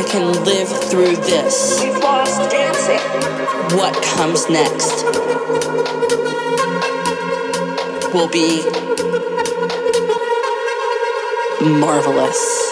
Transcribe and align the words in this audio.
I 0.00 0.02
can 0.02 0.32
live 0.44 0.68
through 0.88 1.16
this. 1.16 1.78
What 3.76 4.02
comes 4.02 4.48
next 4.48 5.04
will 8.14 8.30
be 8.30 8.62
marvelous. 11.78 12.69